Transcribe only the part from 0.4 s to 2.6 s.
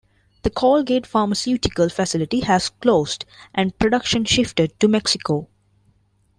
The Colgate pharmaceutical facility